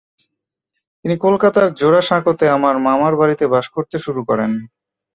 তিনি 1.05 1.15
কোলকাতার 1.17 1.67
জোড়াসাঁকোতে 1.79 2.45
মামার 2.87 3.13
বাড়িতে 3.15 3.45
বাস 3.53 3.65
করতে 3.75 3.97
শুরু 4.05 4.21
করেন। 4.29 4.51